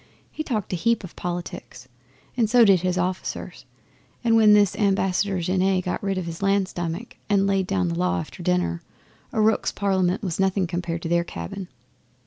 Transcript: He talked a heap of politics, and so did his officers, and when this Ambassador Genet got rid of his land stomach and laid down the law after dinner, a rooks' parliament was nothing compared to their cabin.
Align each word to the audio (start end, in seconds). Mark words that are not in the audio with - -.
He 0.31 0.41
talked 0.43 0.73
a 0.73 0.75
heap 0.75 1.03
of 1.03 1.15
politics, 1.15 1.87
and 2.35 2.49
so 2.49 2.65
did 2.65 2.79
his 2.81 2.97
officers, 2.97 3.65
and 4.23 4.35
when 4.35 4.53
this 4.53 4.75
Ambassador 4.75 5.39
Genet 5.41 5.83
got 5.85 6.01
rid 6.01 6.17
of 6.17 6.25
his 6.25 6.41
land 6.41 6.67
stomach 6.67 7.17
and 7.29 7.45
laid 7.45 7.67
down 7.67 7.87
the 7.87 7.93
law 7.93 8.19
after 8.19 8.41
dinner, 8.41 8.81
a 9.31 9.39
rooks' 9.39 9.71
parliament 9.71 10.23
was 10.23 10.39
nothing 10.39 10.65
compared 10.65 11.03
to 11.03 11.07
their 11.07 11.23
cabin. 11.23 11.67